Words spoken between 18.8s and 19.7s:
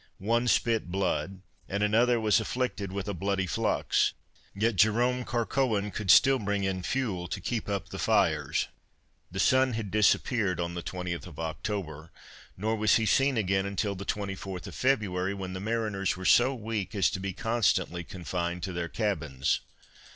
cabins.